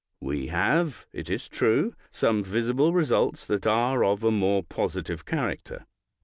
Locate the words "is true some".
1.29-2.43